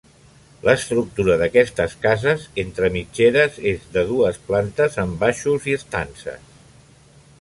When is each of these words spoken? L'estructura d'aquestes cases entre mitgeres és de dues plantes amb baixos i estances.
L'estructura 0.67 1.35
d'aquestes 1.41 1.93
cases 2.05 2.47
entre 2.63 2.89
mitgeres 2.97 3.61
és 3.75 3.85
de 3.99 4.05
dues 4.13 4.41
plantes 4.49 4.99
amb 5.05 5.23
baixos 5.27 5.69
i 5.73 5.77
estances. 5.83 6.59